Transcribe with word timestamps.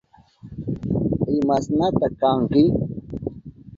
¿Imashnata 1.37 2.07
kanki? 2.19 2.63